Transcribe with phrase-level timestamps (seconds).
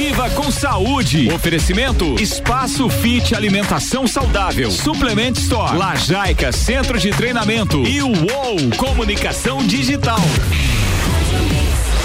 [0.00, 1.30] Viva com saúde.
[1.30, 4.70] Oferecimento Espaço Fit Alimentação Saudável.
[4.70, 5.76] Suplement Store.
[5.76, 7.86] Lajaica Centro de Treinamento.
[7.86, 10.18] E o UOL Comunicação Digital.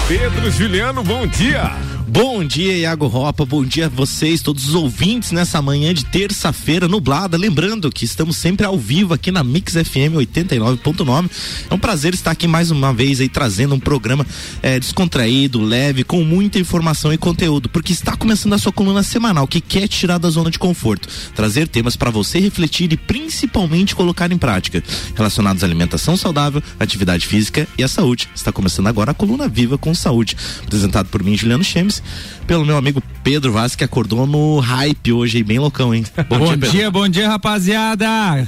[0.06, 1.85] Pedro Juliano, bom dia.
[2.08, 3.44] Bom dia, Iago Ropa.
[3.44, 7.36] Bom dia a vocês, todos os ouvintes nessa manhã de terça-feira nublada.
[7.36, 11.28] Lembrando que estamos sempre ao vivo aqui na Mix FM 89.9.
[11.68, 14.24] É um prazer estar aqui mais uma vez aí trazendo um programa
[14.62, 19.48] é, descontraído, leve, com muita informação e conteúdo, porque está começando a sua coluna semanal
[19.48, 24.30] que quer tirar da zona de conforto, trazer temas para você refletir e principalmente colocar
[24.30, 24.80] em prática,
[25.16, 28.28] relacionados à alimentação saudável, atividade física e à saúde.
[28.32, 31.95] Está começando agora a coluna Viva com Saúde, apresentado por mim, Juliano Chemes
[32.46, 36.04] pelo meu amigo Pedro Vaz, que acordou no hype hoje, bem loucão, hein?
[36.28, 38.46] Bom, bom dia, dia, bom dia, rapaziada!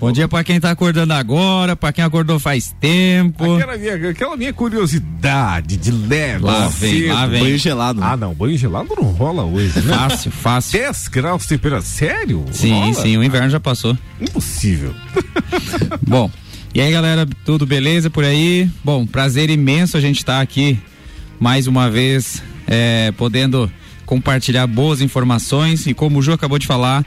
[0.00, 3.54] Bom dia para quem tá acordando agora, para quem acordou faz tempo.
[3.54, 6.44] Aquela minha, aquela minha curiosidade de leve.
[6.44, 7.42] Lá vem, lá vem.
[7.42, 8.02] Banho gelado.
[8.02, 9.94] Ah, não, banho gelado não rola hoje, né?
[9.96, 10.80] Fácil, fácil.
[10.80, 12.44] 10 graus de temperatura, sério?
[12.50, 12.94] Sim, rola?
[12.94, 13.96] sim, o inverno já passou.
[14.20, 14.94] Impossível.
[16.06, 16.30] Bom,
[16.74, 18.68] e aí galera, tudo beleza por aí?
[18.84, 20.78] Bom, prazer imenso a gente estar tá aqui
[21.38, 23.70] mais uma vez é, podendo
[24.04, 27.04] compartilhar boas informações e como o Ju acabou de falar,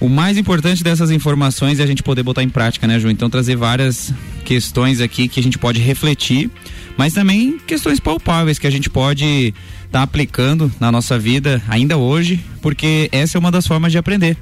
[0.00, 3.10] o mais importante dessas informações é a gente poder botar em prática, né, Ju?
[3.10, 4.12] Então trazer várias
[4.44, 6.50] questões aqui que a gente pode refletir,
[6.96, 9.52] mas também questões palpáveis que a gente pode
[9.84, 13.98] estar tá aplicando na nossa vida ainda hoje, porque essa é uma das formas de
[13.98, 14.36] aprender.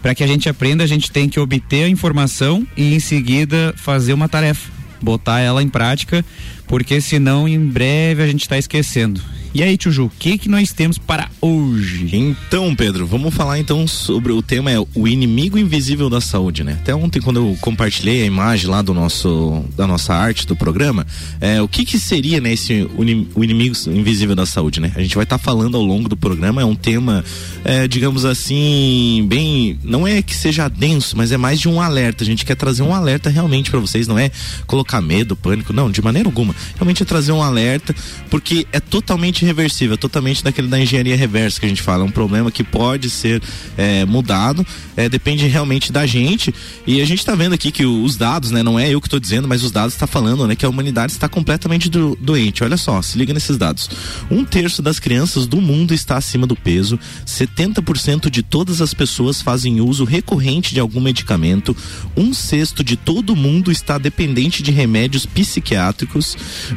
[0.00, 3.74] Para que a gente aprenda, a gente tem que obter a informação e em seguida
[3.76, 6.24] fazer uma tarefa, botar ela em prática,
[6.66, 9.20] porque senão em breve a gente está esquecendo.
[9.54, 12.08] E aí, Tio Ju, o que que nós temos para hoje?
[12.16, 16.78] Então, Pedro, vamos falar então sobre o tema é o inimigo invisível da saúde, né?
[16.80, 21.06] Até ontem quando eu compartilhei a imagem lá do nosso da nossa arte do programa,
[21.38, 24.90] é, o que que seria né, esse o inimigo invisível da saúde, né?
[24.96, 27.22] A gente vai estar tá falando ao longo do programa, é um tema,
[27.62, 32.24] é, digamos assim, bem, não é que seja denso, mas é mais de um alerta.
[32.24, 34.30] A gente quer trazer um alerta realmente para vocês, não é
[34.66, 36.54] colocar medo, pânico, não, de maneira alguma.
[36.76, 37.94] Realmente é trazer um alerta,
[38.30, 42.04] porque é totalmente totalmente reversível, totalmente daquele da engenharia reversa que a gente fala.
[42.04, 43.42] É um problema que pode ser
[43.76, 44.64] é, mudado,
[44.96, 46.54] é, depende realmente da gente.
[46.86, 49.20] E a gente está vendo aqui que os dados, né, não é eu que estou
[49.20, 52.62] dizendo, mas os dados está falando, né, que a humanidade está completamente do, doente.
[52.64, 53.90] Olha só, se liga nesses dados.
[54.30, 59.42] Um terço das crianças do mundo está acima do peso, 70% de todas as pessoas
[59.42, 61.76] fazem uso recorrente de algum medicamento,
[62.16, 66.36] um sexto de todo mundo está dependente de remédios psiquiátricos,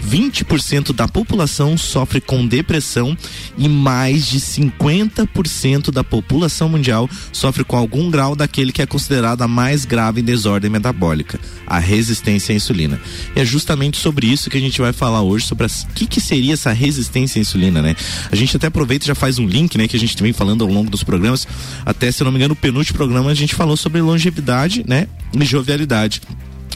[0.09, 3.17] 20% da população sofre com depressão
[3.57, 9.41] e mais de 50% da população mundial sofre com algum grau daquele que é considerado
[9.41, 12.99] a mais grave desordem metabólica, a resistência à insulina.
[13.35, 16.21] E é justamente sobre isso que a gente vai falar hoje, sobre o que, que
[16.21, 17.95] seria essa resistência à insulina, né?
[18.31, 20.63] A gente até aproveita e já faz um link, né, que a gente vem falando
[20.63, 21.47] ao longo dos programas,
[21.85, 25.45] até se não me engano, o penúltimo programa a gente falou sobre longevidade, né, e
[25.45, 26.21] jovialidade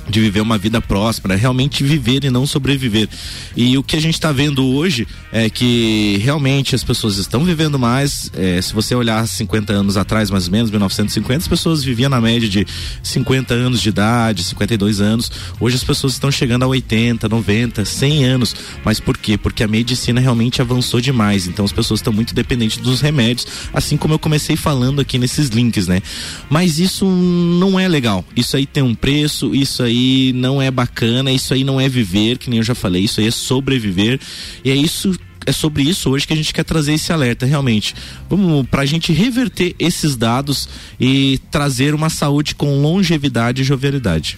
[0.09, 3.08] de viver uma vida próspera, realmente viver e não sobreviver.
[3.56, 7.78] E o que a gente está vendo hoje é que realmente as pessoas estão vivendo
[7.78, 8.31] mais.
[8.36, 12.19] É, se você olhar 50 anos atrás, mais ou menos, 1950, as pessoas viviam na
[12.19, 12.66] média de
[13.03, 15.31] 50 anos de idade, 52 anos.
[15.59, 18.56] Hoje as pessoas estão chegando a 80, 90, 100 anos.
[18.84, 19.38] Mas por quê?
[19.38, 21.48] Porque a medicina realmente avançou demais.
[21.48, 25.50] Então as pessoas estão muito dependentes dos remédios, assim como eu comecei falando aqui nesses
[25.50, 26.02] links, né?
[26.50, 28.25] Mas isso não é legal.
[28.36, 31.90] Isso aí tem um preço, isso aí aí não é bacana, isso aí não é
[31.90, 34.20] viver, que nem eu já falei, isso aí é sobreviver.
[34.64, 37.96] E é isso é sobre isso hoje que a gente quer trazer esse alerta, realmente.
[38.30, 44.38] Vamos para a gente reverter esses dados e trazer uma saúde com longevidade e jovialidade.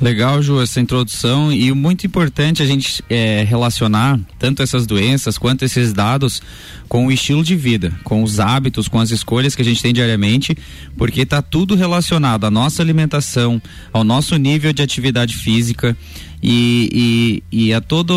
[0.00, 5.62] Legal, Ju, essa introdução e muito importante a gente é, relacionar tanto essas doenças quanto
[5.62, 6.40] esses dados
[6.88, 9.92] com o estilo de vida, com os hábitos, com as escolhas que a gente tem
[9.92, 10.56] diariamente,
[10.96, 13.60] porque está tudo relacionado à nossa alimentação,
[13.92, 15.94] ao nosso nível de atividade física
[16.42, 18.14] e, e, e a toda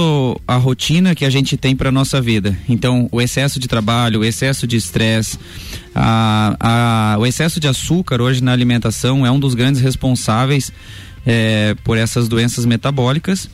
[0.48, 2.58] a rotina que a gente tem para nossa vida.
[2.70, 5.38] Então, o excesso de trabalho, o excesso de estresse,
[5.94, 6.56] a,
[7.14, 10.72] a, o excesso de açúcar hoje na alimentação é um dos grandes responsáveis
[11.26, 13.50] é, por essas doenças metabólicas.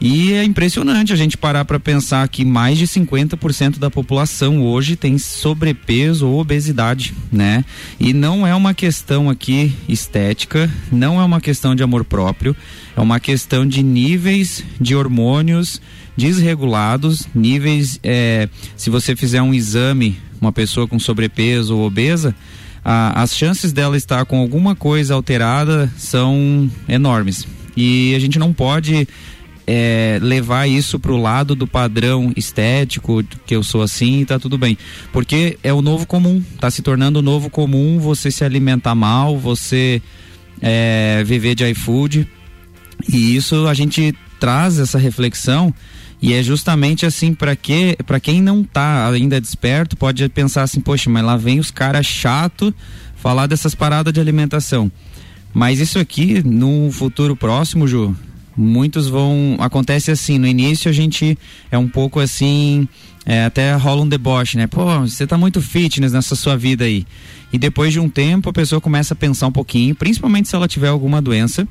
[0.00, 4.94] E é impressionante a gente parar para pensar que mais de 50% da população hoje
[4.94, 7.64] tem sobrepeso ou obesidade, né?
[7.98, 12.54] E não é uma questão aqui estética, não é uma questão de amor próprio,
[12.96, 15.80] é uma questão de níveis de hormônios
[16.16, 17.98] desregulados, níveis.
[18.04, 22.36] É, se você fizer um exame, uma pessoa com sobrepeso ou obesa,
[22.90, 27.46] a, as chances dela estar com alguma coisa alterada são enormes.
[27.76, 29.06] E a gente não pode
[29.66, 34.38] é, levar isso para o lado do padrão estético, que eu sou assim e tá
[34.38, 34.78] tudo bem.
[35.12, 39.36] Porque é o novo comum, tá se tornando o novo comum você se alimentar mal,
[39.36, 40.00] você
[40.62, 42.26] é, viver de iFood.
[43.12, 45.74] E isso a gente traz essa reflexão
[46.20, 50.80] e é justamente assim para que para quem não tá ainda desperto pode pensar assim,
[50.80, 52.74] poxa, mas lá vem os caras chato
[53.16, 54.90] falar dessas paradas de alimentação.
[55.54, 58.14] Mas isso aqui no futuro próximo, Ju,
[58.58, 61.38] muitos vão acontece assim, no início a gente
[61.70, 62.88] é um pouco assim,
[63.24, 64.66] é, até rola um deboche, né?
[64.66, 67.06] Pô, você tá muito fitness nessa sua vida aí.
[67.52, 70.66] E depois de um tempo a pessoa começa a pensar um pouquinho, principalmente se ela
[70.66, 71.66] tiver alguma doença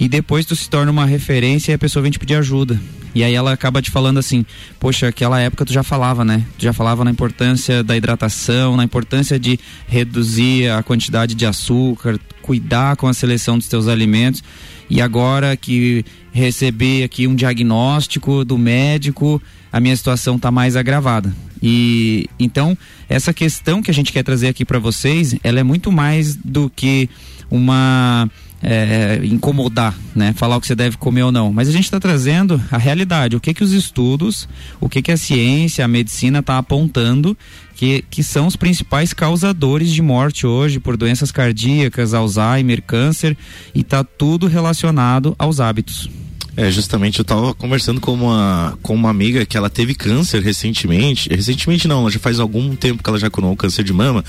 [0.00, 2.80] e depois tu se torna uma referência e a pessoa vem te pedir ajuda.
[3.14, 4.44] E aí ela acaba te falando assim,
[4.80, 6.42] poxa, aquela época tu já falava, né?
[6.58, 12.18] Tu já falava na importância da hidratação, na importância de reduzir a quantidade de açúcar,
[12.52, 14.44] cuidar com a seleção dos teus alimentos.
[14.90, 19.40] E agora que recebi aqui um diagnóstico do médico,
[19.72, 21.34] a minha situação está mais agravada.
[21.62, 22.76] E então
[23.08, 26.68] essa questão que a gente quer trazer aqui para vocês, ela é muito mais do
[26.68, 27.08] que
[27.50, 28.28] uma
[28.62, 30.34] é, incomodar, né?
[30.34, 31.54] Falar o que você deve comer ou não.
[31.54, 34.46] Mas a gente está trazendo a realidade, o que que os estudos,
[34.78, 37.34] o que que a ciência, a medicina está apontando
[37.82, 43.36] que, que são os principais causadores de morte hoje por doenças cardíacas, Alzheimer, câncer
[43.74, 46.08] e tá tudo relacionado aos hábitos.
[46.54, 51.28] É, justamente eu tava conversando com uma, com uma amiga que ela teve câncer recentemente.
[51.30, 54.22] Recentemente não, já faz algum tempo que ela já curou câncer de mama.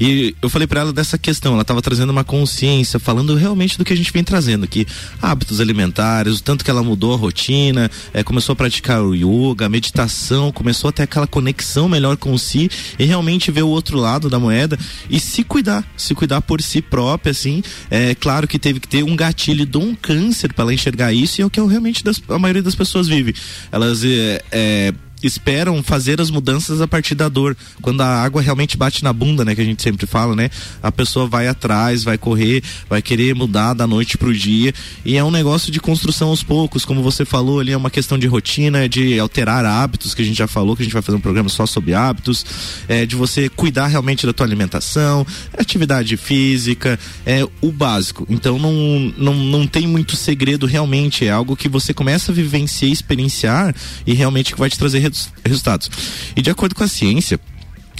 [0.00, 3.84] E eu falei para ela dessa questão, ela tava trazendo uma consciência, falando realmente do
[3.84, 4.86] que a gente vem trazendo aqui.
[5.20, 9.66] Hábitos alimentares, o tanto que ela mudou a rotina, é, começou a praticar o yoga,
[9.66, 13.98] a meditação, começou a ter aquela conexão melhor com si e realmente ver o outro
[13.98, 14.78] lado da moeda
[15.10, 17.62] e se cuidar, se cuidar por si própria, assim.
[17.90, 21.40] É claro que teve que ter um gatilho de um câncer para ela enxergar isso
[21.40, 23.34] e é o que realmente das, a maioria das pessoas vive.
[23.72, 27.56] Elas é, é esperam fazer as mudanças a partir da dor.
[27.80, 30.50] Quando a água realmente bate na bunda, né, que a gente sempre fala, né?
[30.82, 34.72] A pessoa vai atrás, vai correr, vai querer mudar da noite pro dia,
[35.04, 38.18] e é um negócio de construção aos poucos, como você falou ali, é uma questão
[38.18, 41.16] de rotina, de alterar hábitos, que a gente já falou, que a gente vai fazer
[41.16, 42.44] um programa só sobre hábitos,
[42.88, 45.26] é de você cuidar realmente da tua alimentação,
[45.56, 48.26] atividade física, é o básico.
[48.28, 52.90] Então não não, não tem muito segredo realmente, é algo que você começa a vivenciar,
[52.90, 53.74] experienciar
[54.06, 54.98] e realmente que vai te trazer
[55.44, 55.90] resultados.
[56.36, 57.38] E de acordo com a ciência,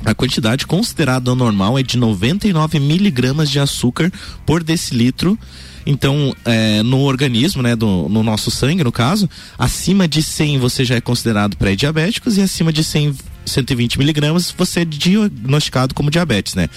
[0.04, 4.12] a quantidade considerada normal é de 99 miligramas de açúcar
[4.46, 5.38] por decilitro.
[5.84, 9.28] Então, é, no organismo, né, do, no nosso sangue, no caso,
[9.58, 13.14] acima de 100 você já é considerado pré-diabéticos e acima de 100,
[13.46, 16.68] 120 miligramas você é diagnosticado como diabetes, né?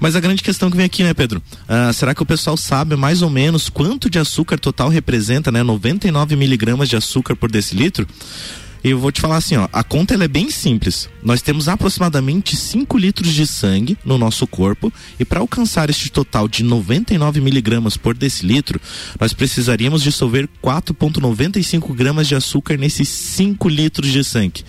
[0.00, 1.42] Mas a grande questão que vem aqui, né, Pedro?
[1.68, 5.62] Ah, será que o pessoal sabe mais ou menos quanto de açúcar total representa, né?
[5.62, 8.06] 99 miligramas de açúcar por decilitro?
[8.84, 11.08] Eu vou te falar assim, ó, a conta ela é bem simples.
[11.22, 16.46] Nós temos aproximadamente 5 litros de sangue no nosso corpo e para alcançar este total
[16.46, 18.80] de 99 miligramas por decilitro,
[19.18, 24.64] nós precisaríamos dissolver 4,95 gramas de açúcar nesses 5 litros de sangue.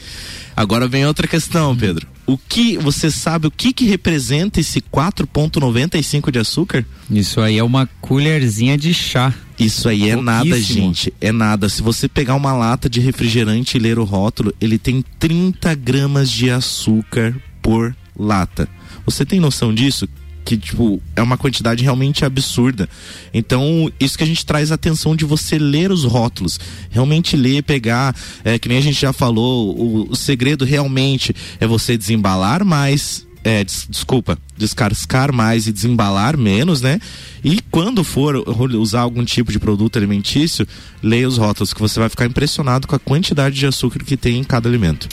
[0.55, 2.07] Agora vem outra questão, Pedro.
[2.25, 6.83] O que você sabe o que que representa esse 4.95 de açúcar?
[7.09, 9.33] Isso aí é uma colherzinha de chá.
[9.59, 11.13] Isso aí é nada, gente.
[11.19, 11.67] É nada.
[11.67, 16.29] Se você pegar uma lata de refrigerante e ler o rótulo, ele tem 30 gramas
[16.29, 18.67] de açúcar por lata.
[19.05, 20.07] Você tem noção disso?
[20.47, 22.87] que tipo é uma quantidade realmente absurda.
[23.33, 26.57] Então, isso que a gente traz a atenção de você ler os rótulos,
[26.89, 31.67] realmente ler, pegar, é, que nem a gente já falou, o, o segredo realmente é
[31.67, 36.99] você desembalar mais, é, des, desculpa, descascar mais e desembalar menos, né?
[37.41, 38.35] E quando for
[38.75, 40.67] usar algum tipo de produto alimentício,
[41.01, 44.37] leia os rótulos, que você vai ficar impressionado com a quantidade de açúcar que tem
[44.39, 45.07] em cada alimento.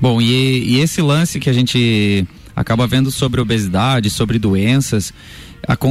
[0.00, 5.12] Bom, e, e esse lance que a gente acaba vendo sobre obesidade, sobre doenças,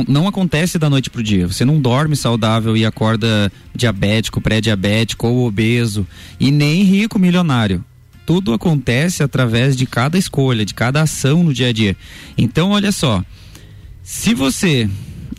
[0.10, 1.48] não acontece da noite pro dia.
[1.48, 6.06] Você não dorme saudável e acorda diabético, pré-diabético ou obeso
[6.38, 7.82] e nem rico milionário.
[8.28, 11.96] Tudo acontece através de cada escolha, de cada ação no dia a dia.
[12.38, 13.24] Então, olha só,
[14.04, 14.90] se você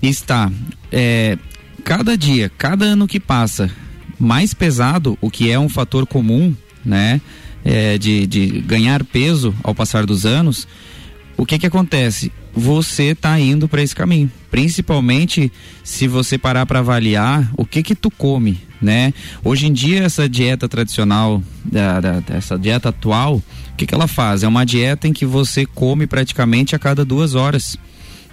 [0.00, 0.50] está
[0.90, 1.36] é,
[1.84, 3.70] cada dia, cada ano que passa,
[4.18, 7.20] mais pesado, o que é um fator comum, né,
[7.62, 10.66] é, de, de ganhar peso ao passar dos anos,
[11.36, 12.32] o que que acontece?
[12.58, 14.28] Você está indo para esse caminho.
[14.50, 15.52] Principalmente
[15.84, 19.14] se você parar para avaliar o que que tu come, né?
[19.44, 24.08] Hoje em dia essa dieta tradicional, da, da, essa dieta atual, o que que ela
[24.08, 24.42] faz?
[24.42, 27.76] É uma dieta em que você come praticamente a cada duas horas.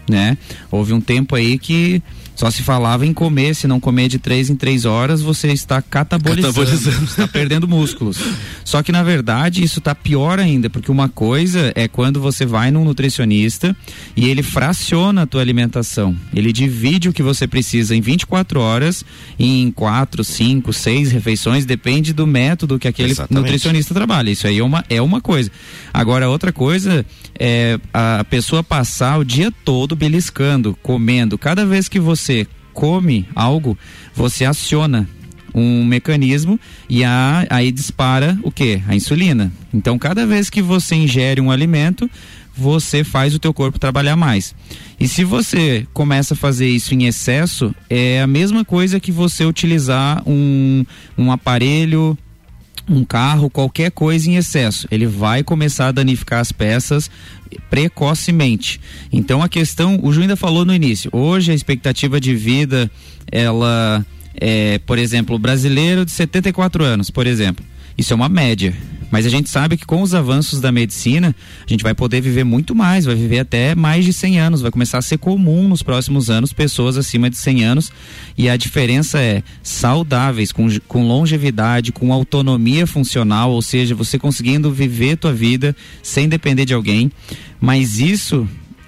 [0.10, 0.38] né?
[0.72, 2.02] Houve um tempo aí que
[2.36, 5.82] só se falava em comer, se não comer de três em três horas, você está
[5.82, 7.06] catabolizando, catabolizando.
[7.06, 8.18] está perdendo músculos.
[8.64, 12.72] Só que na verdade isso está pior ainda, porque uma coisa é quando você vai
[12.72, 13.76] num nutricionista
[14.16, 16.16] e ele fraciona a tua alimentação.
[16.34, 19.06] Ele divide o que você precisa em 24 horas
[19.40, 23.44] em quatro, cinco, seis refeições, depende do método que aquele Exatamente.
[23.44, 24.30] nutricionista trabalha.
[24.30, 25.50] Isso aí é uma, é uma coisa.
[25.94, 27.06] Agora, outra coisa
[27.40, 31.38] é a pessoa passar o dia todo beliscando, comendo.
[31.38, 33.78] Cada vez que você você come algo,
[34.14, 35.08] você aciona
[35.54, 38.82] um mecanismo e a, aí dispara o que?
[38.88, 39.54] A insulina.
[39.74, 42.10] Então, cada vez que você ingere um alimento,
[42.58, 44.56] você faz o teu corpo trabalhar mais.
[45.00, 49.46] E se você começa a fazer isso em excesso, é a mesma coisa que você
[49.46, 50.84] utilizar um,
[51.18, 52.18] um aparelho
[52.90, 57.10] um carro, qualquer coisa em excesso, ele vai começar a danificar as peças
[57.70, 58.80] precocemente.
[59.12, 62.90] Então a questão, o Ju ainda falou no início, hoje a expectativa de vida,
[63.32, 67.66] ela é, por exemplo, brasileiro de 74 anos, por exemplo,
[67.98, 68.74] isso é uma média.
[69.12, 71.34] Mas a gente sabe que com os avanços da medicina,
[71.66, 74.72] a gente vai poder viver muito mais, vai viver até mais de 100 anos, vai
[74.72, 77.92] começar a ser comum nos próximos anos pessoas acima de 100 anos,
[78.38, 84.72] e a diferença é saudáveis, com, com longevidade, com autonomia funcional, ou seja, você conseguindo
[84.72, 87.12] viver tua vida sem depender de alguém,
[87.62, 88.48] mas isso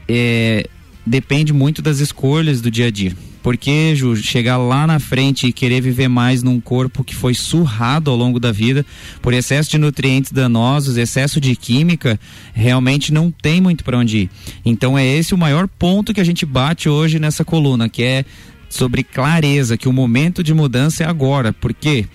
[0.09, 0.67] é,
[1.05, 3.15] depende muito das escolhas do dia a dia.
[3.47, 8.11] Porque, Ju, chegar lá na frente e querer viver mais num corpo que foi surrado
[8.11, 8.85] ao longo da vida
[9.21, 12.19] por excesso de nutrientes danosos, excesso de química,
[12.53, 14.29] realmente não tem muito para onde ir.
[14.65, 18.25] Então é esse o maior ponto que a gente bate hoje nessa coluna, que é
[18.67, 21.53] sobre clareza, que o momento de mudança é agora.
[21.53, 22.05] Porque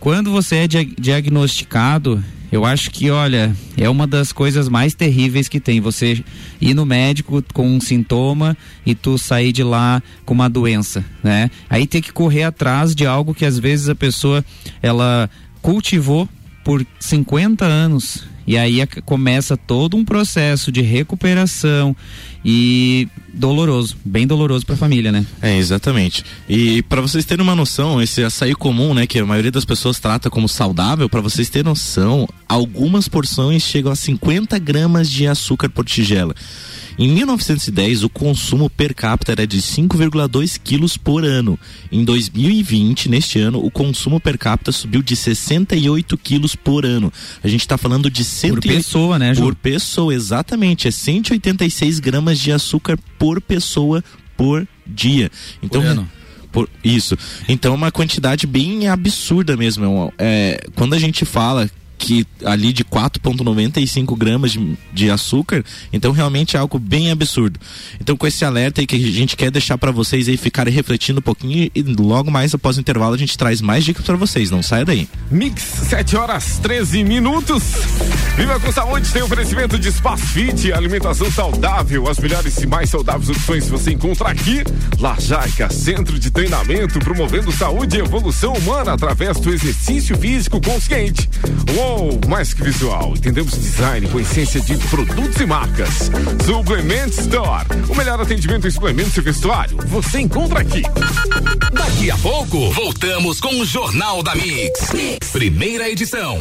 [0.00, 2.20] quando você é diagnosticado
[2.52, 5.80] eu acho que, olha, é uma das coisas mais terríveis que tem.
[5.80, 6.24] Você
[6.60, 11.50] ir no médico com um sintoma e tu sair de lá com uma doença, né?
[11.68, 14.44] Aí tem que correr atrás de algo que às vezes a pessoa
[14.82, 15.30] ela
[15.62, 16.28] cultivou
[16.64, 21.94] por 50 anos e aí começa todo um processo de recuperação
[22.44, 25.24] e doloroso, bem doloroso para a família, né?
[25.40, 26.24] É, exatamente.
[26.48, 30.00] E para vocês terem uma noção, esse açaí comum, né, que a maioria das pessoas
[30.00, 35.68] trata como saudável, para vocês terem noção, algumas porções chegam a 50 gramas de açúcar
[35.68, 36.34] por tigela.
[37.00, 41.58] Em 1910, o consumo per capita era de 5,2 quilos por ano.
[41.90, 47.10] Em 2020, neste ano, o consumo per capita subiu de 68 quilos por ano.
[47.42, 49.40] A gente está falando de 100 por pessoa, né, Ju?
[49.40, 50.88] Por pessoa, exatamente.
[50.88, 54.04] É 186 gramas de açúcar por pessoa
[54.36, 55.30] por dia.
[55.62, 56.10] Então, por ano.
[56.52, 57.16] Por, isso.
[57.48, 60.12] Então é uma quantidade bem absurda mesmo.
[60.18, 66.56] É, quando a gente fala que ali de 4,95 gramas de, de, açúcar, então realmente
[66.56, 67.60] é algo bem absurdo.
[68.00, 71.18] Então com esse alerta aí que a gente quer deixar para vocês aí ficarem refletindo
[71.18, 74.50] um pouquinho e logo mais após o intervalo a gente traz mais dicas para vocês,
[74.50, 75.06] não saia daí.
[75.30, 77.62] Mix 7 horas 13 minutos.
[78.36, 83.28] Viva com saúde, tem oferecimento de Espaço Fit, alimentação saudável, as melhores e mais saudáveis
[83.28, 84.64] opções você encontra aqui.
[84.98, 91.28] Lajaica, centro de treinamento promovendo saúde e evolução humana através do exercício físico consciente.
[92.28, 96.10] Mais que visual, entendemos design com essência de produtos e marcas.
[96.44, 100.82] Suplement Store, o melhor atendimento em suplementos e vestuário, você encontra aqui.
[101.72, 104.92] Daqui a pouco, voltamos com o Jornal da mix.
[104.92, 105.30] mix.
[105.30, 106.40] Primeira edição.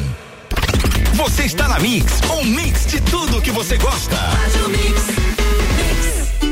[1.13, 4.15] Você está na Mix, um mix de tudo que você gosta.
[4.15, 5.69] Faz o mix.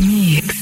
[0.00, 0.61] Mix.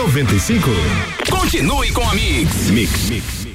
[0.00, 0.70] 95.
[1.28, 2.70] Continue com a Mix.
[2.70, 3.10] Mix.
[3.10, 3.46] Mix.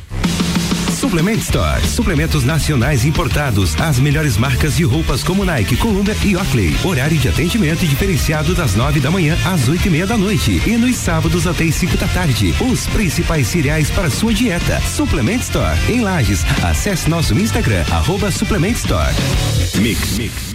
[0.92, 1.82] Suplement Store.
[1.88, 3.76] Suplementos nacionais importados.
[3.82, 6.78] As melhores marcas de roupas como Nike, Columbia e Oakley.
[6.84, 10.62] Horário de atendimento diferenciado das nove da manhã às oito e meia da noite.
[10.68, 12.54] E nos sábados até as cinco da tarde.
[12.62, 14.80] Os principais cereais para sua dieta.
[14.82, 15.80] Suplement Store.
[15.90, 16.46] Em Lages.
[16.64, 19.16] Acesse nosso Instagram, arroba Suplement Store.
[19.82, 20.55] Mix, mix.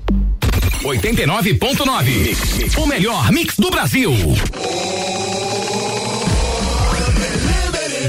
[0.83, 2.77] 89.9.
[2.77, 4.11] O melhor mix do Brasil.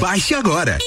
[0.00, 0.78] Baixe agora.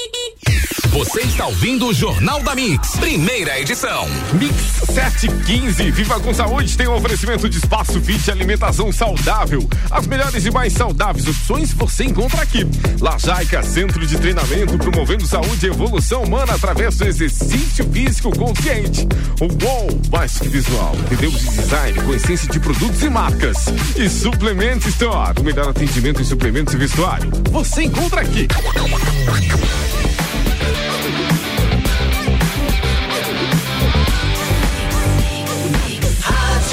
[0.90, 4.08] Você está ouvindo o Jornal da Mix, primeira edição.
[4.34, 4.54] Mix
[4.94, 5.90] 715.
[5.90, 9.68] Viva com saúde tem um oferecimento de espaço fit alimentação saudável.
[9.90, 12.66] As melhores e mais saudáveis opções você encontra aqui.
[13.00, 19.06] Lajaica, centro de treinamento promovendo saúde e evolução humana através do exercício físico consciente.
[19.40, 20.94] O UOL, mais que visual.
[20.96, 23.66] Entendemos de design com essência de produtos e marcas.
[23.96, 27.30] E Suplement Store, o melhor atendimento em suplementos e vestuário.
[27.50, 28.48] Você encontra aqui.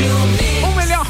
[0.05, 0.32] O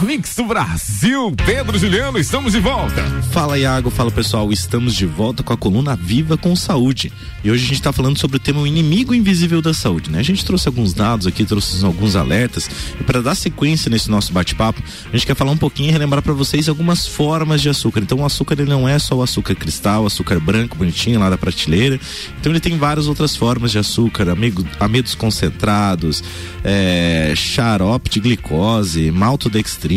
[0.04, 1.34] mix do Brasil.
[1.46, 3.02] Pedro Juliano, estamos de volta.
[3.32, 7.12] Fala Iago, fala pessoal, estamos de volta com a coluna Viva com Saúde.
[7.42, 10.20] E hoje a gente está falando sobre o tema o inimigo invisível da saúde, né?
[10.20, 12.70] A gente trouxe alguns dados aqui, trouxe alguns alertas
[13.00, 16.22] e para dar sequência nesse nosso bate-papo, a gente quer falar um pouquinho e relembrar
[16.22, 18.02] para vocês algumas formas de açúcar.
[18.02, 21.38] Então o açúcar ele não é só o açúcar cristal, açúcar branco bonitinho lá da
[21.38, 22.00] prateleira.
[22.40, 26.24] Então ele tem várias outras formas de açúcar, amigo, amidos concentrados,
[26.64, 29.93] é, xarope de glicose, maltodextrina.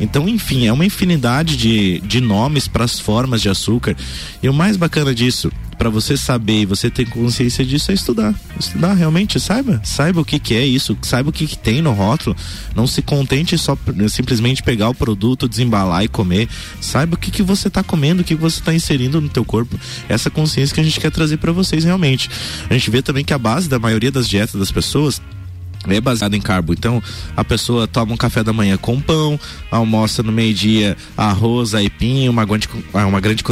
[0.00, 3.96] Então, enfim, é uma infinidade de, de nomes para as formas de açúcar.
[4.42, 8.34] E o mais bacana disso, para você saber e você ter consciência disso é estudar.
[8.58, 11.92] Estudar realmente, saiba, saiba o que que é isso, saiba o que que tem no
[11.92, 12.36] rótulo.
[12.74, 13.78] Não se contente só
[14.08, 16.48] simplesmente pegar o produto, desembalar e comer.
[16.80, 19.78] Saiba o que que você está comendo, o que você está inserindo no teu corpo.
[20.08, 22.28] Essa consciência que a gente quer trazer para vocês realmente.
[22.68, 25.22] A gente vê também que a base da maioria das dietas das pessoas
[25.96, 26.72] é baseado em carbo.
[26.72, 27.02] Então,
[27.36, 29.38] a pessoa toma um café da manhã com pão,
[29.70, 32.46] almoça no meio-dia arroz, aipim, uma,
[33.06, 33.42] uma grande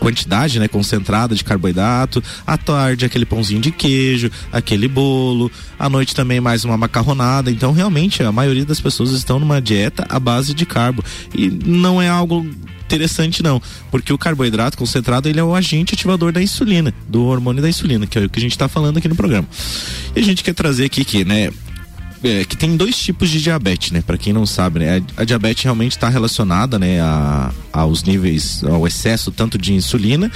[0.00, 6.14] quantidade, né, concentrada de carboidrato, à tarde aquele pãozinho de queijo, aquele bolo, à noite
[6.14, 7.50] também mais uma macarronada.
[7.50, 12.00] Então, realmente, a maioria das pessoas estão numa dieta à base de carbo e não
[12.02, 12.44] é algo
[12.86, 17.62] interessante não, porque o carboidrato concentrado ele é o agente ativador da insulina, do hormônio
[17.62, 19.46] da insulina, que é o que a gente está falando aqui no programa.
[20.16, 21.50] E a gente quer trazer aqui que, né,
[22.22, 24.02] é, que tem dois tipos de diabetes, né?
[24.02, 25.02] Para quem não sabe, né?
[25.16, 30.30] A, diabetes realmente está relacionada, né, a, aos níveis, ao excesso tanto de insulina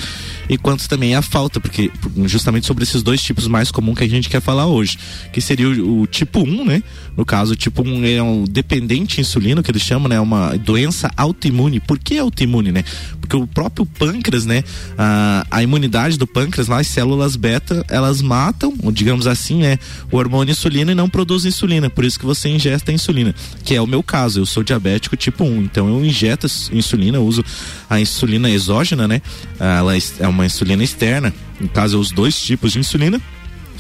[0.48, 1.90] e quanto também a falta, porque
[2.24, 4.98] justamente sobre esses dois tipos mais comuns que a gente quer falar hoje,
[5.32, 6.82] que seria o, o tipo 1, né?
[7.16, 10.18] No caso, tipo 1 é um dependente insulino, que eles chamam, né?
[10.18, 11.80] Uma doença autoimune.
[11.80, 12.84] Por que autoimune, né?
[13.20, 14.64] Porque o próprio pâncreas, né?
[14.98, 19.78] A, a imunidade do pâncreas, lá, as células beta, elas matam, digamos assim, né?
[20.10, 21.88] O hormônio insulina e não produz insulina.
[21.88, 24.40] Por isso que você ingesta insulina, que é o meu caso.
[24.40, 27.44] Eu sou diabético tipo 1, então eu injeto insulina, eu uso
[27.88, 29.22] a insulina exógena, né?
[29.58, 33.20] Ela é uma insulina externa, no caso, os dois tipos de insulina,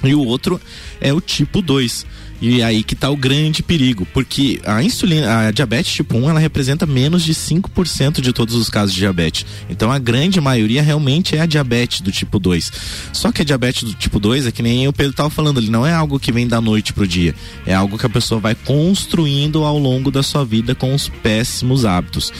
[0.08, 0.60] e o outro
[1.00, 2.06] é o tipo 2.
[2.40, 6.40] E aí que está o grande perigo, porque a insulina, a diabetes tipo 1, ela
[6.40, 9.46] representa menos de 5% de todos os casos de diabetes.
[9.70, 12.72] Então a grande maioria realmente é a diabetes do tipo 2.
[13.12, 15.70] Só que a diabetes do tipo 2 é que nem o Pedro estava falando, ele
[15.70, 17.34] não é algo que vem da noite pro dia.
[17.64, 21.84] É algo que a pessoa vai construindo ao longo da sua vida com os péssimos
[21.84, 22.32] hábitos.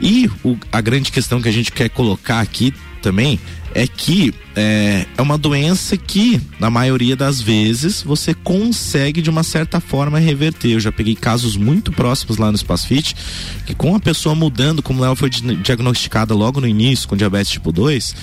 [0.00, 3.38] E o, a grande questão que a gente quer colocar aqui também
[3.74, 9.42] é que é, é, uma doença que, na maioria das vezes, você consegue de uma
[9.42, 10.70] certa forma reverter.
[10.70, 13.16] Eu já peguei casos muito próximos lá no Espaço Fit,
[13.66, 17.72] que com a pessoa mudando, como ela foi diagnosticada logo no início com diabetes tipo
[17.72, 18.14] 2,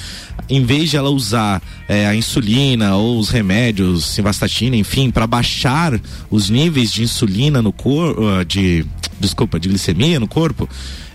[0.50, 6.00] em vez de ela usar é, a insulina ou os remédios, simvastatina, enfim, para baixar
[6.30, 8.86] os níveis de insulina no corpo, uh, de
[9.20, 10.68] desculpa, de glicemia no corpo,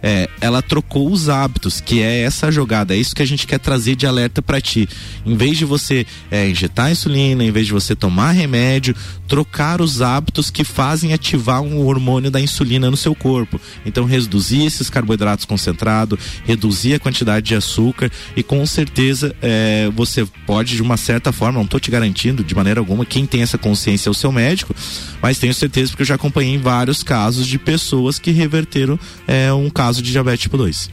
[0.07, 3.59] é, ela trocou os hábitos, que é essa jogada, é isso que a gente quer
[3.59, 4.89] trazer de alerta para ti.
[5.27, 8.95] Em vez de você é, injetar insulina, em vez de você tomar remédio,
[9.27, 13.61] trocar os hábitos que fazem ativar um hormônio da insulina no seu corpo.
[13.85, 20.25] Então, reduzir esses carboidratos concentrados, reduzir a quantidade de açúcar e com certeza é, você
[20.47, 23.59] pode, de uma certa forma, não estou te garantindo de maneira alguma, quem tem essa
[23.59, 24.73] consciência é o seu médico,
[25.21, 29.69] mas tenho certeza porque eu já acompanhei vários casos de pessoas que reverteram é, um
[29.69, 30.91] caso de diabetes tipo 2.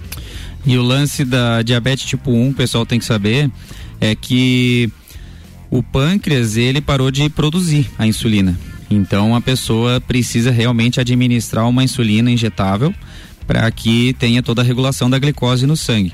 [0.66, 3.50] E o lance da diabetes tipo 1, o pessoal tem que saber,
[4.00, 4.90] é que
[5.70, 8.58] o pâncreas ele parou de produzir a insulina.
[8.90, 12.94] Então a pessoa precisa realmente administrar uma insulina injetável
[13.48, 16.14] para que tenha toda a regulação da glicose no sangue.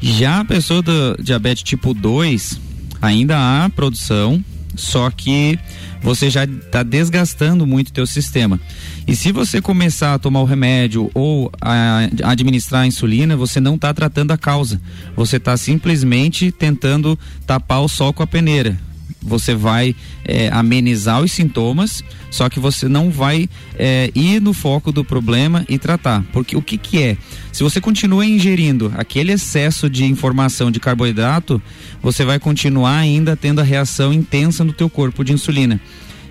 [0.00, 2.60] Já a pessoa do diabetes tipo 2,
[3.00, 4.42] ainda há produção,
[4.76, 5.58] só que
[6.02, 8.58] você já está desgastando muito o teu sistema.
[9.06, 13.74] E se você começar a tomar o remédio ou a administrar a insulina, você não
[13.74, 14.80] está tratando a causa.
[15.16, 18.89] Você está simplesmente tentando tapar o sol com a peneira
[19.22, 24.90] você vai é, amenizar os sintomas, só que você não vai é, ir no foco
[24.90, 26.24] do problema e tratar.
[26.32, 27.16] Porque o que, que é?
[27.52, 31.60] Se você continua ingerindo aquele excesso de informação de carboidrato,
[32.02, 35.80] você vai continuar ainda tendo a reação intensa no teu corpo de insulina.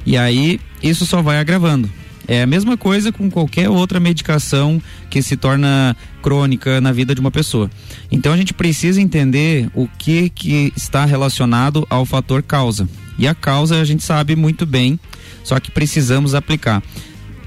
[0.05, 1.89] E aí isso só vai agravando.
[2.31, 7.19] É a mesma coisa com qualquer outra medicação que se torna crônica na vida de
[7.19, 7.71] uma pessoa.
[8.11, 12.87] Então a gente precisa entender o que que está relacionado ao fator causa.
[13.17, 14.99] E a causa a gente sabe muito bem,
[15.43, 16.83] só que precisamos aplicar.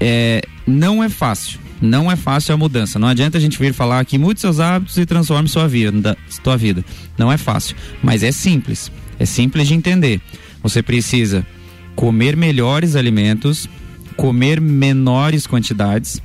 [0.01, 1.61] É, não é fácil.
[1.81, 2.99] Não é fácil a mudança.
[2.99, 6.57] Não adianta a gente vir falar aqui mude seus hábitos e transforme sua vida, sua
[6.57, 6.83] vida.
[7.17, 8.91] Não é fácil, mas é simples.
[9.17, 10.19] É simples de entender.
[10.61, 11.47] Você precisa
[11.95, 13.69] comer melhores alimentos,
[14.13, 16.21] comer menores quantidades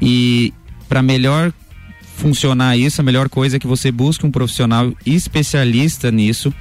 [0.00, 0.52] e
[0.88, 1.52] para melhor
[2.16, 6.52] funcionar isso, a melhor coisa é que você busque um profissional especialista nisso,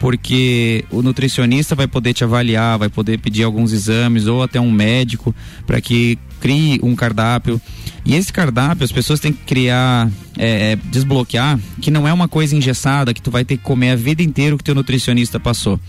[0.00, 4.70] porque o nutricionista vai poder te avaliar, vai poder pedir alguns exames ou até um
[4.70, 5.34] médico
[5.66, 7.60] para que crie um cardápio.
[8.06, 12.28] E esse cardápio as pessoas têm que criar, é, é, desbloquear, que não é uma
[12.28, 15.40] coisa engessada que tu vai ter que comer a vida inteira o que teu nutricionista
[15.40, 15.80] passou.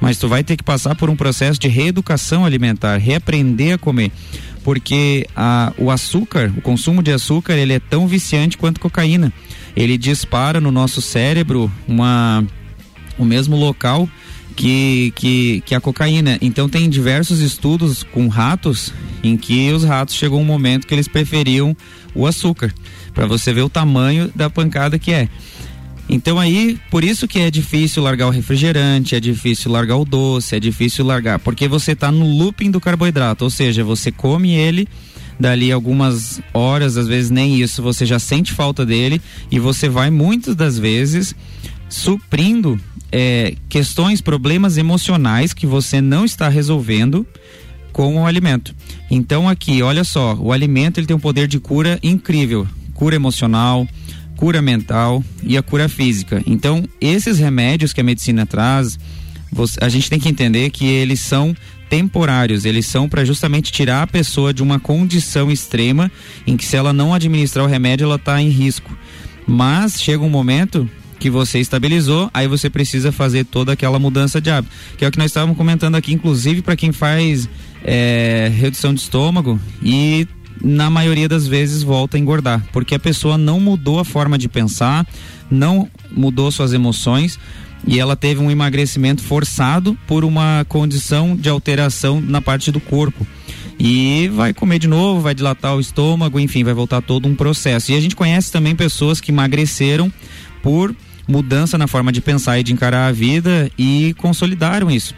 [0.00, 4.12] Mas tu vai ter que passar por um processo de reeducação alimentar, reaprender a comer.
[4.62, 9.32] Porque a, o açúcar, o consumo de açúcar, ele é tão viciante quanto cocaína.
[9.74, 12.46] Ele dispara no nosso cérebro uma
[13.18, 14.08] o mesmo local
[14.56, 16.38] que, que, que a cocaína.
[16.40, 21.08] Então tem diversos estudos com ratos em que os ratos chegou um momento que eles
[21.08, 21.76] preferiam
[22.14, 22.72] o açúcar,
[23.12, 25.28] para você ver o tamanho da pancada que é.
[26.08, 30.54] Então aí, por isso que é difícil largar o refrigerante, é difícil largar o doce,
[30.54, 34.86] é difícil largar, porque você está no looping do carboidrato, ou seja, você come ele
[35.40, 40.10] dali algumas horas, às vezes nem isso, você já sente falta dele e você vai
[40.10, 41.34] muitas das vezes
[41.94, 42.78] suprindo
[43.12, 47.24] é, questões, problemas emocionais que você não está resolvendo
[47.92, 48.74] com o alimento.
[49.08, 53.86] Então aqui, olha só, o alimento ele tem um poder de cura incrível, cura emocional,
[54.36, 56.42] cura mental e a cura física.
[56.44, 58.98] Então esses remédios que a medicina traz,
[59.52, 61.56] você, a gente tem que entender que eles são
[61.88, 66.10] temporários, eles são para justamente tirar a pessoa de uma condição extrema
[66.44, 68.90] em que se ela não administrar o remédio ela está em risco.
[69.46, 70.90] Mas chega um momento
[71.24, 74.74] que você estabilizou, aí você precisa fazer toda aquela mudança de hábito.
[74.98, 77.48] Que é o que nós estávamos comentando aqui, inclusive para quem faz
[77.82, 80.28] é, redução de estômago e
[80.62, 84.50] na maioria das vezes volta a engordar, porque a pessoa não mudou a forma de
[84.50, 85.06] pensar,
[85.50, 87.38] não mudou suas emoções
[87.86, 93.26] e ela teve um emagrecimento forçado por uma condição de alteração na parte do corpo.
[93.78, 97.92] E vai comer de novo, vai dilatar o estômago, enfim, vai voltar todo um processo.
[97.92, 100.12] E a gente conhece também pessoas que emagreceram
[100.62, 100.94] por
[101.26, 105.14] mudança na forma de pensar e de encarar a vida e consolidaram isso.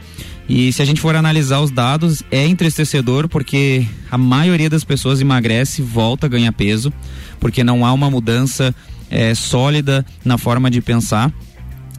[0.49, 5.21] E se a gente for analisar os dados, é entristecedor porque a maioria das pessoas
[5.21, 6.93] emagrece, volta a ganhar peso,
[7.41, 8.75] porque não há uma mudança
[9.11, 11.33] é, sólida na forma de pensar.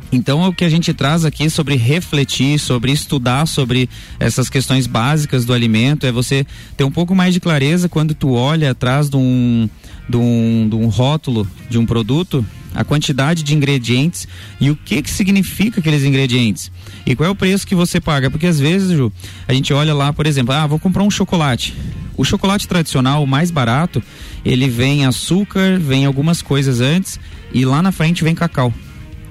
[0.10, 5.44] Então, o que a gente traz aqui sobre refletir, sobre estudar sobre essas questões básicas
[5.44, 6.46] do alimento, é você
[6.78, 9.70] ter um pouco mais de clareza quando tu olha atrás de um,
[10.08, 12.46] de um, de um rótulo de um produto
[12.78, 14.28] a quantidade de ingredientes
[14.62, 16.72] e o que que significa aqueles ingredientes
[17.08, 19.12] e qual é o preço que você paga, porque às vezes, Ju,
[19.48, 21.74] a gente olha lá, por exemplo, ah, vou comprar um chocolate.
[22.16, 24.04] O chocolate tradicional, o mais barato,
[24.46, 27.20] ele vem açúcar, vem algumas coisas antes
[27.52, 28.74] e lá na frente vem cacau.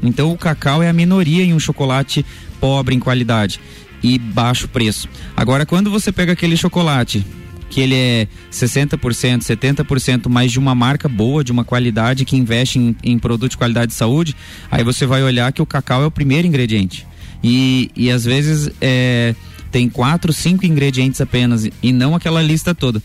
[0.02, 2.24] Então o cacau é a minoria em um chocolate
[2.60, 3.60] pobre em qualidade
[4.02, 5.08] e baixo preço.
[5.36, 7.24] Agora quando você pega aquele chocolate
[7.68, 8.98] que ele é 60%,
[9.40, 13.56] 70% mais de uma marca boa, de uma qualidade que investe em, em produto de
[13.56, 14.34] qualidade de saúde,
[14.70, 17.06] aí você vai olhar que o cacau é o primeiro ingrediente.
[17.42, 19.34] E, e às vezes é,
[19.70, 23.02] tem quatro, cinco ingredientes apenas e não aquela lista toda.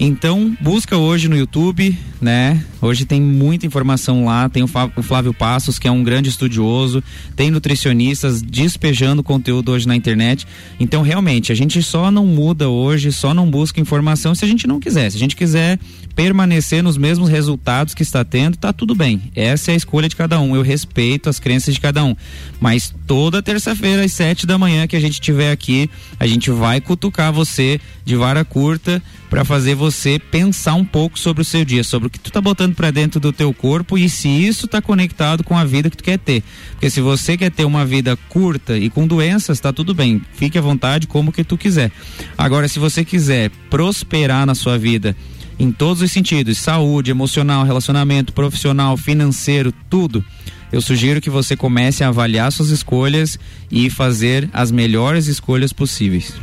[0.00, 2.64] Então, busca hoje no YouTube, né?
[2.80, 4.48] Hoje tem muita informação lá.
[4.48, 7.02] Tem o Flávio Passos, que é um grande estudioso,
[7.34, 10.46] tem nutricionistas despejando conteúdo hoje na internet.
[10.78, 14.68] Então, realmente, a gente só não muda hoje, só não busca informação se a gente
[14.68, 15.10] não quiser.
[15.10, 15.80] Se a gente quiser
[16.14, 19.20] permanecer nos mesmos resultados que está tendo, tá tudo bem.
[19.34, 20.54] Essa é a escolha de cada um.
[20.54, 22.14] Eu respeito as crenças de cada um.
[22.60, 26.80] Mas toda terça-feira, às sete da manhã, que a gente estiver aqui, a gente vai
[26.80, 29.87] cutucar você de vara curta para fazer você
[30.30, 33.18] pensar um pouco sobre o seu dia, sobre o que tu tá botando para dentro
[33.20, 36.42] do teu corpo e se isso tá conectado com a vida que tu quer ter.
[36.72, 40.22] Porque se você quer ter uma vida curta e com doenças, tá tudo bem.
[40.34, 41.90] Fique à vontade como que tu quiser.
[42.36, 45.16] Agora, se você quiser prosperar na sua vida
[45.58, 50.24] em todos os sentidos, saúde, emocional, relacionamento, profissional, financeiro, tudo,
[50.70, 53.38] eu sugiro que você comece a avaliar suas escolhas
[53.70, 56.34] e fazer as melhores escolhas possíveis.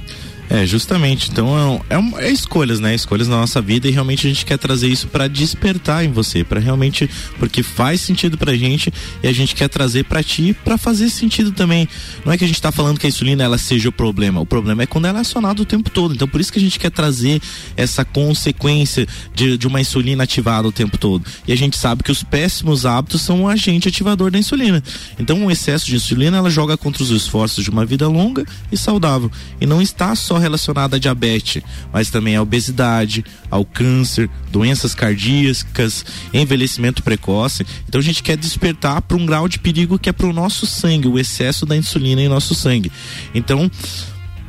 [0.49, 1.29] É, justamente.
[1.31, 2.93] Então é, é, é, escolhas, né?
[2.93, 6.43] Escolhas na nossa vida e realmente a gente quer trazer isso para despertar em você,
[6.43, 10.77] para realmente porque faz sentido pra gente e a gente quer trazer para ti para
[10.77, 11.87] fazer sentido também.
[12.23, 14.45] Não é que a gente tá falando que a insulina ela seja o problema, o
[14.45, 16.13] problema é quando ela é acionada o tempo todo.
[16.13, 17.41] Então por isso que a gente quer trazer
[17.75, 21.25] essa consequência de, de uma insulina ativada o tempo todo.
[21.47, 24.83] E a gente sabe que os péssimos hábitos são um agente ativador da insulina.
[25.19, 28.77] Então o excesso de insulina ela joga contra os esforços de uma vida longa e
[28.77, 34.29] saudável e não está só só relacionada à diabetes, mas também à obesidade, ao câncer,
[34.51, 37.65] doenças cardíacas, envelhecimento precoce.
[37.87, 40.65] Então a gente quer despertar para um grau de perigo que é para o nosso
[40.65, 42.91] sangue, o excesso da insulina em nosso sangue.
[43.33, 43.69] Então,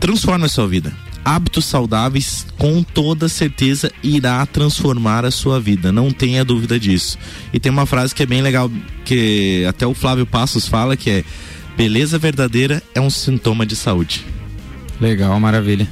[0.01, 0.93] transforma a sua vida
[1.25, 7.19] hábitos saudáveis com toda certeza irá transformar a sua vida, não tenha dúvida disso.
[7.53, 8.71] E tem uma frase que é bem legal
[9.05, 11.25] que até o Flávio Passos fala que é
[11.77, 14.25] beleza verdadeira é um sintoma de saúde.
[15.01, 15.87] Legal, maravilha.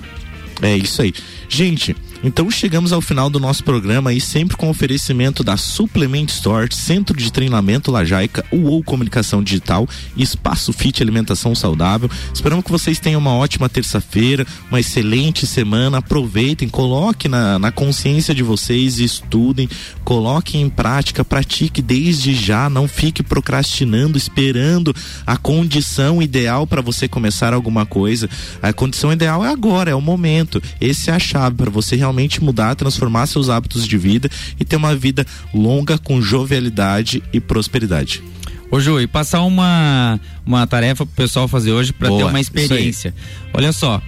[0.63, 1.13] É isso aí.
[1.49, 1.95] Gente,
[2.27, 7.15] então chegamos ao final do nosso programa e sempre com oferecimento da Suplement Store, Centro
[7.15, 12.11] de Treinamento Lajaica, UOL Comunicação Digital e Espaço Fit Alimentação Saudável.
[12.33, 15.99] Esperamos que vocês tenham uma ótima terça-feira, uma excelente semana.
[15.99, 19.69] Aproveitem, coloque na, na consciência de vocês, estudem,
[20.03, 27.07] coloquem em prática, pratique desde já, não fique procrastinando, esperando a condição ideal para você
[27.07, 28.31] começar alguma coisa.
[28.63, 30.63] A condição ideal é agora, é o momento.
[30.81, 34.65] Esse é a chave para você realmente realmente mudar, transformar seus hábitos de vida e
[34.65, 38.23] ter uma vida longa com jovialidade e prosperidade.
[38.71, 43.15] Ô Ju, e passar uma, uma tarefa pro pessoal fazer hoje para ter uma experiência.
[43.53, 44.01] Olha só,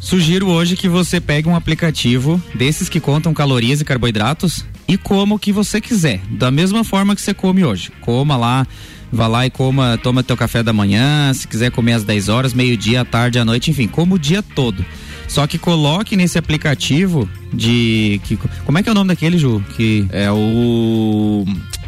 [0.00, 5.36] sugiro hoje que você pegue um aplicativo desses que contam calorias e carboidratos e coma
[5.36, 7.90] o que você quiser, da mesma forma que você come hoje.
[8.00, 8.66] Coma lá,
[9.12, 12.52] vá lá e coma, toma teu café da manhã, se quiser comer às 10 horas,
[12.52, 14.84] meio-dia, à tarde, à noite, enfim, coma o dia todo.
[15.28, 18.20] Só que coloque nesse aplicativo de.
[18.24, 19.64] Que, como é que é o nome daquele, Ju?
[19.76, 21.44] Que é o.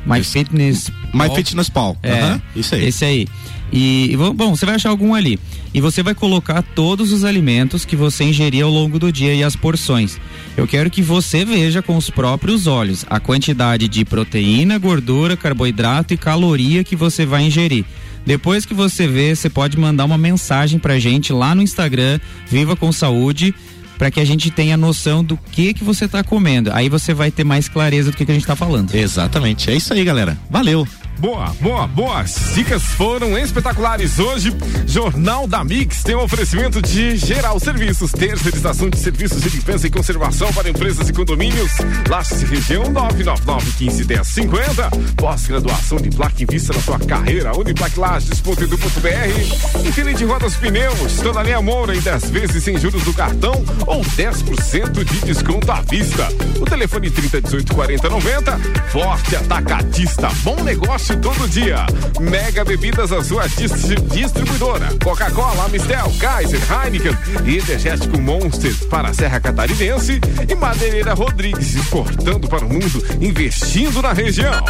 [0.06, 0.90] My esse, Fitness.
[1.12, 1.36] My Pal.
[1.36, 1.96] Fitness Pal.
[2.02, 2.84] É, uhum, isso aí.
[2.86, 3.26] Esse aí.
[3.72, 5.38] E, bom, você vai achar algum ali.
[5.72, 9.42] E você vai colocar todos os alimentos que você ingerir ao longo do dia e
[9.42, 10.20] as porções.
[10.56, 16.14] Eu quero que você veja com os próprios olhos a quantidade de proteína, gordura, carboidrato
[16.14, 17.84] e caloria que você vai ingerir.
[18.26, 22.74] Depois que você vê, você pode mandar uma mensagem pra gente lá no Instagram, Viva
[22.74, 23.54] com Saúde,
[23.98, 26.70] para que a gente tenha noção do que que você tá comendo.
[26.72, 28.94] Aí você vai ter mais clareza do que, que a gente tá falando.
[28.94, 29.70] Exatamente.
[29.70, 30.38] É isso aí, galera.
[30.50, 30.86] Valeu.
[31.18, 32.20] Boa, boa, boa.
[32.20, 34.18] As dicas foram espetaculares.
[34.18, 34.52] Hoje,
[34.86, 39.90] Jornal da Mix tem um oferecimento de Geral Serviços, terceirização de serviços de limpeza e
[39.90, 41.70] conservação para empresas e condomínios.
[42.08, 45.14] Lages região 999-15-1050.
[45.16, 47.56] Pós-graduação de placa em vista na sua carreira.
[47.56, 49.86] Uniplaclages.edu.br.
[49.86, 51.20] Infinite Rodas Pneus.
[51.22, 55.80] Toda linha Moura em 10 vezes sem juros do cartão ou 10% de desconto à
[55.82, 56.26] vista.
[56.60, 58.58] O telefone 3018 4090.
[58.90, 60.28] Forte Atacadista.
[60.42, 61.86] Bom negócio negócio todo dia.
[62.20, 64.88] Mega Bebidas, a sua distribuidora.
[65.02, 72.48] Coca-Cola, Mistel, Kaiser, Heineken e Energético Monster para a Serra Catarinense e Madeireira Rodrigues, exportando
[72.48, 74.64] para o mundo, investindo na região.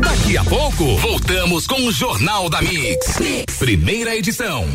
[0.00, 3.18] Daqui a pouco, voltamos com o Jornal da mix.
[3.18, 3.56] mix.
[3.58, 4.66] Primeira edição.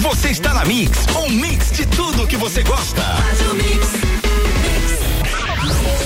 [0.00, 3.02] Você está na Mix, um mix de tudo que você gosta.
[3.02, 4.07] Faz o mix.